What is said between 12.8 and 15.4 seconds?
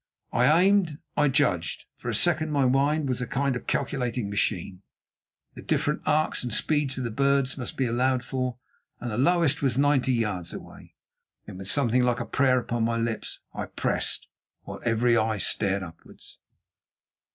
my lips, I pressed while every eye